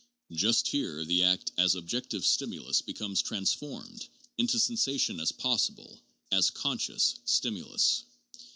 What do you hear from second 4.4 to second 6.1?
sensation as possible,